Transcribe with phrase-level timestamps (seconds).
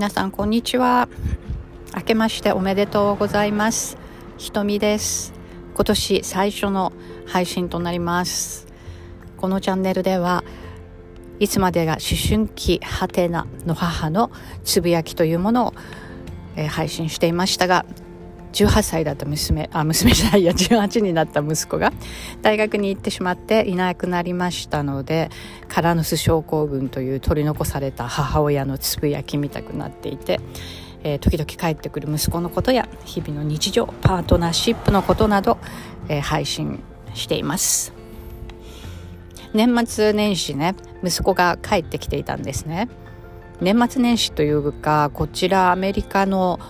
[0.00, 1.10] 皆さんこんにちは。
[1.94, 3.98] 明けましておめでとうございます。
[4.38, 5.34] ひとみです。
[5.74, 6.94] 今年最初の
[7.26, 8.66] 配信となります。
[9.36, 10.42] このチャンネルでは
[11.38, 14.30] いつまでが思春期はてなの母の
[14.64, 15.74] つぶやきというものを、
[16.56, 17.84] えー、配信していましたが
[18.52, 21.92] 18歳だった娘あ娘じゃないや18になった息子が
[22.42, 25.30] 大学に行ってしまっていなくなりましたので
[25.68, 30.40] カラヌス症候群という取り残された母親のつぶやきみたくなっていて、
[31.02, 35.58] えー、時々帰ってくる息子のことや日々の日常パートナーシップのことなど、
[36.08, 36.82] えー、配信
[37.14, 37.92] しています。
[39.52, 42.88] 年末年始ね息子が帰ってきていたんですね。
[43.60, 46.60] 年末年始というかこちらアメリカの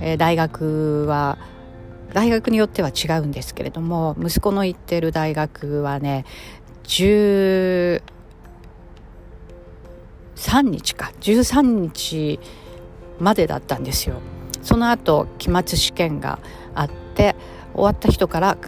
[0.00, 1.38] えー、大学は
[2.12, 6.24] 大学によっては違うんですけれども息子の行ってる大学はね
[6.84, 8.00] 13
[10.62, 12.40] 日か13日
[13.18, 14.16] までだったんですよ。
[14.62, 16.38] その後期末試験が
[16.74, 17.36] あって
[17.74, 18.58] 終わった人から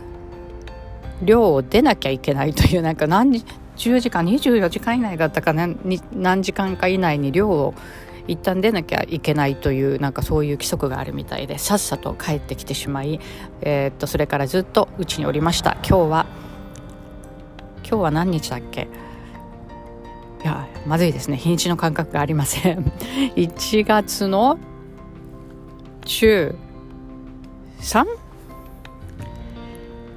[1.22, 3.44] 寮を出なきゃいけないというなんか何
[3.76, 5.78] 10時間24時間以内だったか何
[6.12, 7.74] 何時間か以内に寮を
[8.26, 13.20] 一旦出なきゃいけないというなんかそういう規則があるみたいでさっさと帰ってきてしまい、
[13.62, 15.76] えー、っとそれからずっとうちにおりました。
[15.86, 16.26] 今日は
[17.82, 18.88] 今日は何日だっけ？
[20.42, 21.36] いやまずいですね。
[21.36, 22.92] 日にちの感覚がありません。
[23.36, 24.58] 1月の
[26.04, 26.54] 中
[27.80, 28.06] 3?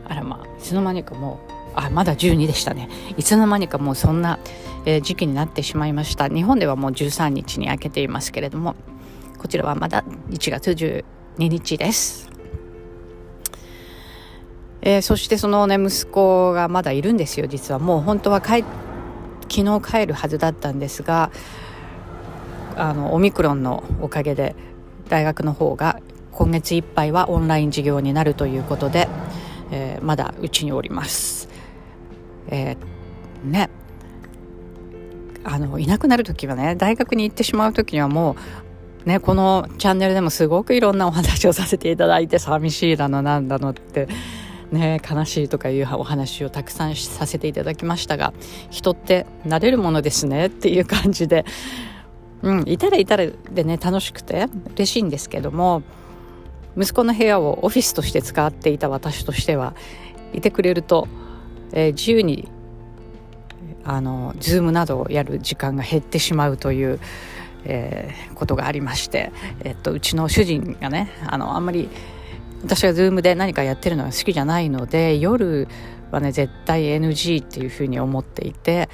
[0.07, 2.89] あらまあいつの間にかもうあまだ12でしたね。
[3.17, 4.39] いつの間にかもうそんな、
[4.85, 6.27] えー、時期になってしまいました。
[6.27, 8.75] 日本ではもう13日に明けていますけれども
[9.37, 11.03] こちらはまだ1月12
[11.37, 12.29] 日です、
[14.81, 17.47] えー、そしてそのね息子がまだいるんですよ。
[17.47, 18.63] 実はもう本当は帰
[19.49, 21.29] 昨日帰るはずだったんですが
[22.75, 24.55] あのオミクロンのおかげで
[25.09, 25.99] 大学の方が
[26.31, 29.07] 今月いっぱいはオンライン授業になるということで、
[29.71, 31.52] えー、まだうちにおります。
[32.47, 33.69] えー、ね。
[35.43, 38.37] あのいなくなる時はね大学に行ってしまう時にはも
[39.05, 44.07] うねこのチャンネルでもすごくいろんなお話をさせていただいて寂しいだのなんだのって
[44.71, 48.33] ね悲しいとかいうお話をたくさんさせていただきましたが
[48.69, 51.45] 人って慣れるものですねっていう感じで、
[52.41, 55.83] うん、いたらいたらでね楽しくて嬉しいんですけども
[56.77, 59.75] 息子の部屋をオフィスとして使っていた私としては
[60.33, 61.07] いてくれると
[61.73, 62.47] えー、自由に
[63.83, 66.99] あの Zoom などをやる時間が減ってしまうという、
[67.65, 69.31] えー、ことがありまして、
[69.63, 71.89] えっと、うちの主人がねあのあんまり
[72.63, 75.67] 私が Zoom で何かやってるのが好きじゃないので夜
[76.11, 78.89] はね絶対 NG っていうふうに思っていて。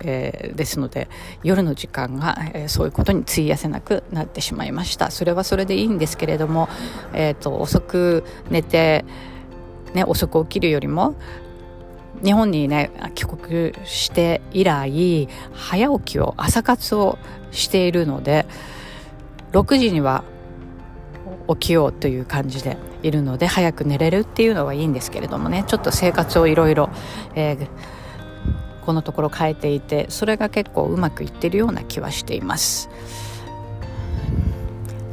[0.00, 1.06] えー、ですので
[1.42, 6.70] 夜の時間が、えー、そういうことに費やせなくなってしまいましたそれはそれでいいんですけれども、
[7.12, 9.04] えーと遅く寝て
[9.96, 11.14] ね、遅く起きるよりも
[12.22, 17.18] 日本にね帰国して以来早起きを朝活を
[17.50, 18.46] しているので
[19.52, 20.22] 6時には
[21.48, 26.90] 起きようという感じでいるので早く寝れるっていうのはいいんですけれどもねちょっと生活をいろいろ
[28.84, 32.90] このところ変えていてそれが結構うまくいってるような気はしています。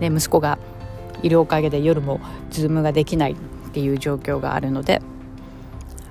[0.02, 0.60] で息子が
[1.22, 2.20] いるおかげで夜も
[2.50, 3.36] ズームができない
[3.74, 5.02] っていう状況があるので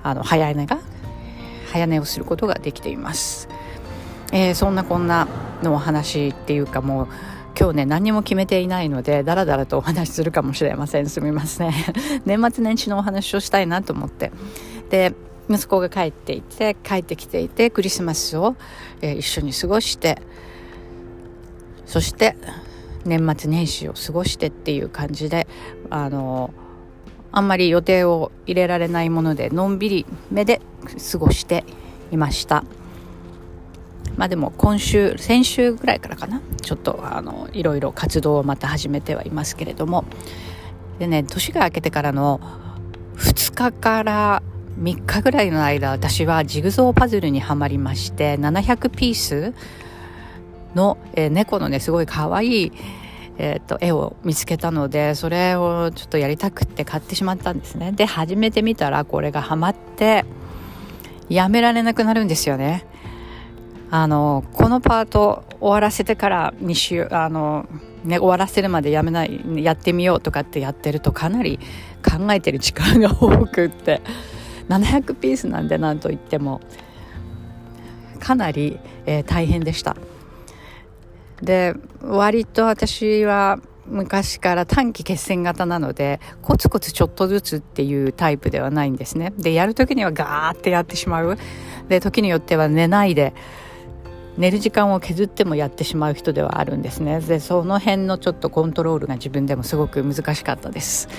[0.03, 0.79] あの早寝が
[1.71, 3.47] 早寝をすることができています、
[4.33, 5.29] えー、そんなこんな
[5.63, 7.07] のお話っていうかもう
[7.57, 11.07] 今日ね何も決めていないのでだらだらとお話しするかもしれません。
[11.07, 11.71] すみません。
[12.25, 14.31] 年末年始のお話をしたいなと思って。
[14.89, 15.13] で
[15.49, 18.55] 息子が帰っていて帰ってきていてクリスマスを、
[19.01, 20.21] えー、一緒に過ごして
[21.85, 22.35] そして
[23.05, 25.47] 年末年始を過ごしてっていう感じで
[25.89, 26.53] あの
[27.33, 30.61] あんまり予定を入れられないものでのんびり目で
[31.11, 31.65] 過ごして
[32.11, 32.63] いました。
[34.15, 36.41] まあでも今週先週ぐらいからかな。
[36.61, 40.05] ちょっとあのいろいろ活動をまた始めてはいますけれども。
[40.99, 42.39] でね年が明けてからの
[43.17, 44.43] 2日から
[44.79, 49.53] 3日ぐらいの間私はジグゾーパズルにはまりまして700ピース
[50.75, 52.71] の、えー、猫のねすごいかわいい
[53.37, 57.91] えーと、絵を見つけたのでそれをちょっとやりたくって買ってしまったんですね。
[57.91, 60.25] で始めてみたらこれがハマって
[61.29, 62.85] やめられなくなるんですよね。
[63.89, 67.67] あのこのパート終わらせてからにしあの、
[68.03, 71.59] ね、終わらせるまでやめないやってみようとかってやってるとかなり
[72.03, 74.01] 考えてる時間が多くって
[74.67, 76.59] 700ピースなんでなんといっても
[78.19, 79.95] かなり、えー、大変でした。
[81.43, 89.33] で割と私は昔から短期決戦型なのでコツコツちょっとずつっていうタイプではないんですね。
[89.37, 91.37] でやる時にはガーってやってしまう。
[91.89, 93.33] で時によっては寝ないで
[94.37, 97.19] 寝る時間を削ってもやってしまう人ではあるんですね。
[97.19, 101.09] でその辺のちょっとコントロールが自分でもすごく難しかったです。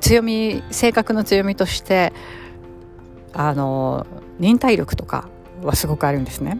[0.00, 2.12] 強み性格の強みとして
[3.34, 4.06] あの
[4.40, 5.28] 忍耐力とか
[5.62, 6.58] はすごくあるんですね。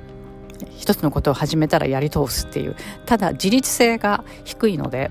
[0.76, 2.76] 一つのことを始めたらやり通すっていう。
[3.06, 5.10] ただ自立性が低いので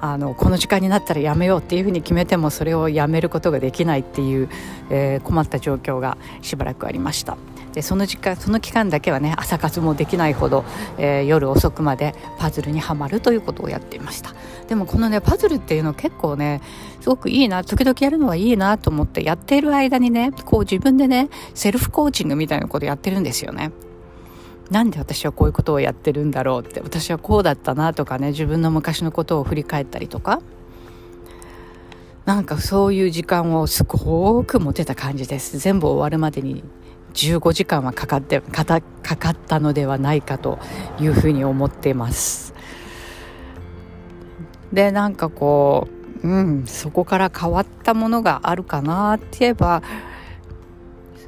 [0.00, 4.48] あのこの時間になったらやめようっていうふうに決めてもそれをやめることができないっていう、
[4.90, 7.36] えー、困った状況がしばらくありました。
[7.72, 10.64] でその時間その期間だけはね朝活もできないほど、
[10.96, 14.34] えー、夜遅くまでパズルにはまるということをやっていました。
[14.66, 16.62] でもこのねパズルっていうの結構ね
[17.02, 23.72] すごくいいな時々やるのはいいなと思ってやっている間にねこう自分でねセルフコーチングみたいなことやってるんですよね。
[24.70, 30.40] なんで私はこういうことをやってるんだろうって私はこうだったなとかね自分の昔のことを振り返ったりとか。
[32.26, 35.58] なんかそういう時間をすごく持てた感じです。
[35.58, 36.64] 全部終わるまでに
[37.14, 40.58] 15時間はかかってかかかったのではないかと
[40.98, 42.52] いうふうに思っています。
[44.72, 45.86] でなんかこ
[46.24, 49.82] ううんそこから変わったものがあるかなって言えば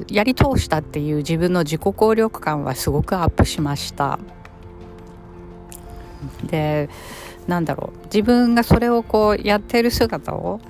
[0.09, 4.19] やり通したっていう自分の自己効力感はすごくアップしました
[6.45, 6.89] で
[7.47, 10.61] なんだろう自分がそれをこうやってる姿を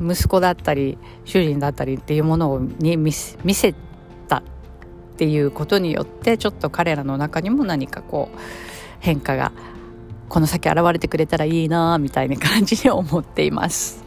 [0.00, 3.74] 息子だったり主人だったりっていうものに見せ
[4.28, 4.42] たっ
[5.16, 8.38] ていうことによってちょっと彼らの中にも何かこう
[9.00, 9.52] 変化が
[10.28, 14.01] この先現れてくれたらいいなみたいな感じに思っています。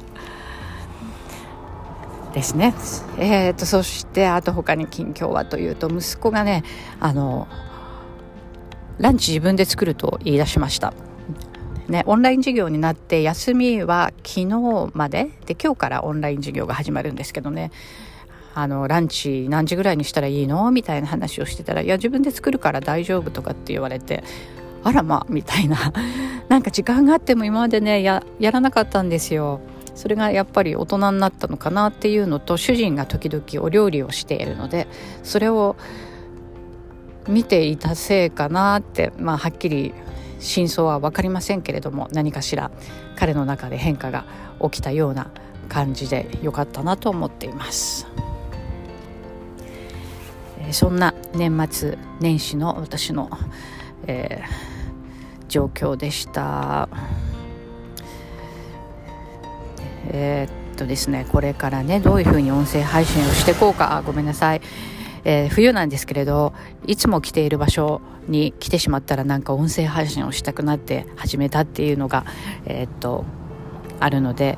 [2.36, 2.76] ですね。
[3.18, 6.64] えーと、そしてあと他に近況はというと息子がね
[7.00, 7.48] あの
[9.00, 10.94] ランチ自分で作ると言い出しました。
[11.88, 17.72] ね、オンライン授業になって休みは昨日までで今日からオンライン授業が始まるんですけどね
[18.56, 20.72] あのランチ何時ぐらいにしたらいいの？
[20.72, 24.24] みたいな話をしてたら「いや自分で作るから大丈夫」とかって言われて
[24.84, 25.94] あらまみたいな
[26.50, 29.62] なんか時間があっても今までねやらなかったんですよ。
[29.96, 34.88] それがやっぱり大人になったのかなっていうのと主人が時々お料理をしているので
[35.24, 35.76] それを
[37.28, 39.94] 見ていたせいかなって、まあ、はっきり
[40.40, 42.70] 真相は分かりませんけれども何かしら
[43.16, 44.26] 彼の中で変化が
[44.62, 45.32] 起きたような
[45.70, 48.08] 感じでよかったなと思っています。
[50.72, 53.30] そんな年末年始の私の、
[54.08, 56.90] えー、状況でした。
[60.18, 64.02] えー、っとですねこれからねどういうふうに音声配信をしていこうか。
[64.06, 64.62] ごめんなさい、
[65.26, 66.54] えー、冬なんですけれど
[66.88, 72.26] いつも来ている場所に来てしまったらなんか音声配信をしたくなって始めたっていうのが
[72.66, 73.26] えー、っと
[74.00, 74.58] あるので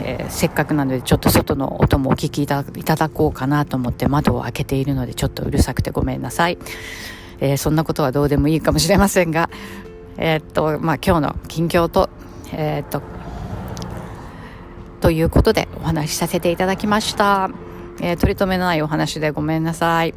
[0.00, 6.58] え、せっかくなのでちょっと外の音もお聞きいただこうかなと思って窓を開けているのでちょっとうるさくてごめんなさい、
[7.40, 9.50] え、そんなことはどうでもいいかもしれませんが
[10.16, 12.10] え、っとまあ今日の近況と
[12.52, 13.02] えっと
[15.00, 17.50] ということでお話しさせていただきました、
[18.00, 20.14] えー、取り留めのないお話でごめんなさい。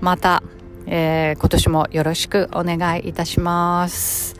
[0.00, 0.42] また、
[0.86, 4.39] えー、今年もよろしくお願いいたします。